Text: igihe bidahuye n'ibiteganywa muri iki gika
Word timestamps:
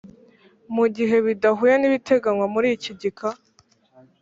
igihe 0.89 1.15
bidahuye 1.25 1.73
n'ibiteganywa 1.77 2.45
muri 2.53 2.67
iki 2.75 2.91
gika 3.01 3.29